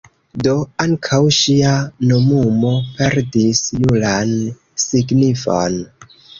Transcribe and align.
Do 0.45 0.53
ankaŭ 0.85 1.19
ŝia 1.39 1.73
nomumo 2.13 2.73
perdis 2.97 3.63
juran 3.77 4.35
signifon. 4.89 5.81